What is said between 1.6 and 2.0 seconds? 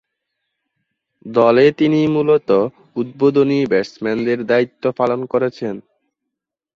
তিনি